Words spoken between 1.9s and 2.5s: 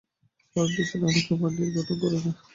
করে না।